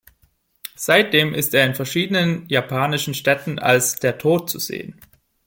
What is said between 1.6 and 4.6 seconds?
in verschiedenen japanischen Städten als "Der Tod" zu